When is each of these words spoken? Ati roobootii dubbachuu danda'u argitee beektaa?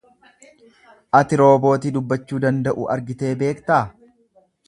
Ati 1.19 1.39
roobootii 1.41 1.91
dubbachuu 1.99 2.41
danda'u 2.47 2.89
argitee 2.97 3.33
beektaa? 3.43 3.83